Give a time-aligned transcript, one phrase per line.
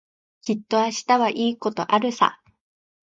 [0.41, 2.41] きっと明日はいいことあるさ。